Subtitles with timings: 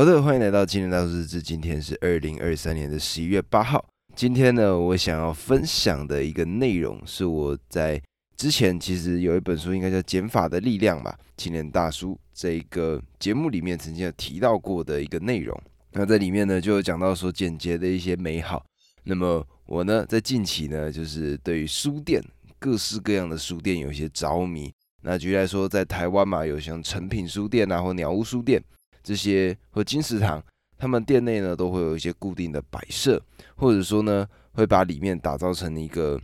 [0.00, 1.42] 好的，欢迎来到今天大日志。
[1.42, 3.84] 今天是二零二三年的十一月八号。
[4.16, 8.00] 今天呢，我想要分享的一个内容是我在
[8.34, 15.54] 之前其实有一本书，应该叫《减法的力量》吧，青年大叔这一个节目里面曾经有提到过的一个内容。
[15.92, 18.64] 那在里面呢，就有讲到说简洁的一些美好。
[19.04, 22.24] 那么我呢，在近期呢，就是对于书店
[22.58, 24.72] 各式各样的书店有一些着迷。
[25.02, 28.64] 那举例来说，在台湾嘛，有像诚品书店啊，或鸟屋书店
[29.02, 30.42] 这些，或金石堂，
[30.76, 33.22] 他们店内呢都会有一些固定的摆设，
[33.56, 36.20] 或者说呢，会把里面打造成一个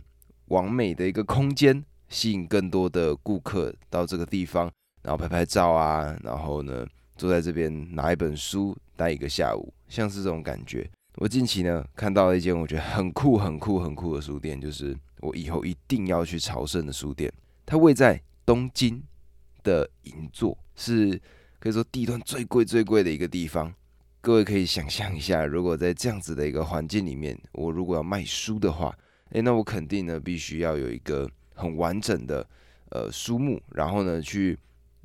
[0.47, 4.71] 完美的一个空间，吸引更多的顾客到这个地方，
[5.03, 6.85] 然后拍拍照啊，然后呢，
[7.15, 10.89] 坐在这边拿一本书待一个下午，像是这种感觉。
[11.15, 17.31] 我近期呢看到了一间我觉得很酷、很酷、很酷的书店，就是我以后一定要去朝圣的书店，
[17.65, 18.21] 它位在。
[18.47, 19.03] 东京
[19.61, 21.21] 的银座是
[21.59, 23.73] 可以说地段最贵最贵的一个地方。
[24.21, 28.97] 各位可以想象一下，如果在这样子的一个环境里面，我如果要卖书的话，
[29.29, 32.47] 诶，那我肯定呢必须要有一个很完整的
[32.89, 34.57] 呃书目，然后呢去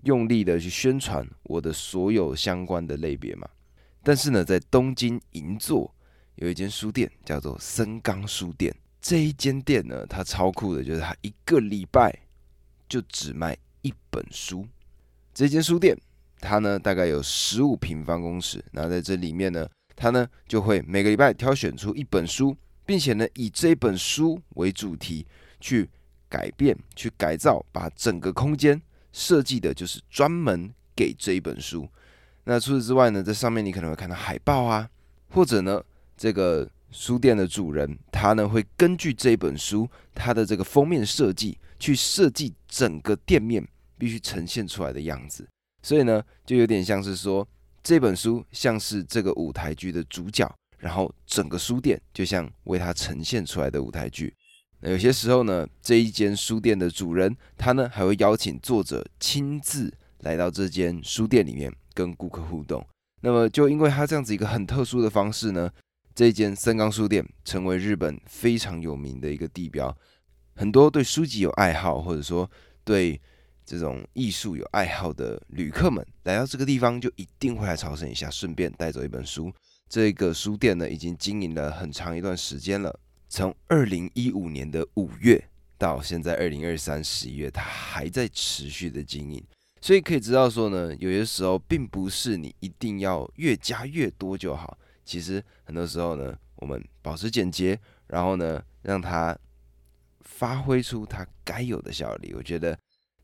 [0.04, 3.48] 用力的去宣传我的所有相关的类别嘛。
[4.02, 5.94] 但是呢，在东京银座
[6.36, 12.18] 有一间书店叫做森冈书店，这一间店呢，它超酷的，就是它一个礼拜。
[12.88, 14.66] 就只卖一本书，
[15.32, 15.96] 这间书店
[16.42, 25.24] 它呢大概有十五平方公尺，那在这里面呢，它呢就会每个礼拜挑选出一本书，并且呢以这本书为主题
[25.60, 25.88] 去
[26.28, 31.88] 改变、去改造，把整个空间设计的就是专门给这一本书。
[32.44, 34.90] 那除此之外呢，在上面你可能会看到海报啊，
[35.30, 35.80] 或者呢
[36.16, 41.56] 这个书店的主人他呢会根据这本书它的这个封面设计。
[41.82, 43.66] 去设计整个店面
[43.98, 45.44] 必须呈现出来的样子，
[45.82, 47.46] 所以呢，就有点像是说
[47.82, 54.34] 这本书像是这个舞台剧的主角，然后整个书店就像为它呈现出来的舞台剧。
[54.80, 62.84] 那有些时候呢，这一间书店的主人他呢还会邀请作者亲自来到这间书店里面跟顾客互动。
[63.20, 65.70] 那么就因为他这样子一个很特殊的方式呢，
[66.14, 69.96] 这一间森冈书店成为日本非常有名的一个地标。
[70.56, 72.50] 很多对书籍有爱好，或者说
[72.84, 73.20] 对
[73.72, 79.50] 这种艺术有爱好的旅客们，来到这个地方就一定会来朝圣一下，顺便带走一本书。
[79.88, 82.94] 这个书店呢，已经经营了很长一段时间了，
[83.30, 85.42] 从二零一五年的五月
[85.78, 89.42] 到现在二零二三十一月，它还在持续的经营。
[89.80, 99.34] 所以可以知道说呢，有些时候并不是你一定要越加越多就好，其实很多时候呢，我们保持简洁，然后呢，让它。
[100.24, 102.76] 发挥出它该有的效力，我觉得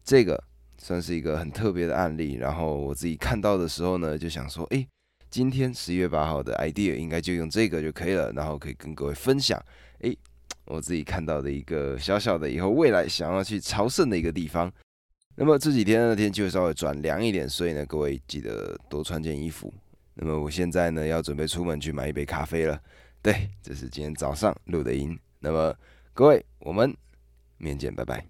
[0.08, 0.42] 这个
[0.78, 2.36] 算是一个很特别的案例。
[2.36, 4.88] 然后我自己看到的时候呢，就想说，哎，
[5.28, 9.62] 今天十一月八号的 idea 应该就用这个就可以了，然后可以跟各位分享，
[10.00, 10.16] 哎，
[10.64, 14.72] 我自己看到的一个小小的以后未来想要去朝圣的一个地方。
[15.34, 19.70] 那么这几天的天气会稍微转凉一点，所以呢，各位记得多穿件衣服。
[20.14, 22.80] 那么我现在呢，要准备出门去买一杯咖啡了。
[23.20, 25.18] 对，这是今天早上录的音。
[25.40, 25.76] 那么。
[26.14, 26.96] 各位，我们
[27.58, 28.24] 面见，拜拜。